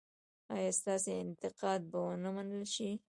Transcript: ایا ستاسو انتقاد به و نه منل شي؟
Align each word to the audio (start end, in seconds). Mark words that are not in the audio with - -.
ایا 0.55 0.71
ستاسو 0.79 1.09
انتقاد 1.23 1.81
به 1.91 1.97
و 2.07 2.11
نه 2.23 2.29
منل 2.35 2.65
شي؟ 2.75 2.89